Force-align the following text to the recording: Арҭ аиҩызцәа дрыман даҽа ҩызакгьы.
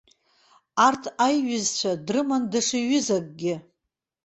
Арҭ 0.85 1.03
аиҩызцәа 1.25 1.91
дрыман 2.05 2.43
даҽа 2.51 2.79
ҩызакгьы. 2.89 3.55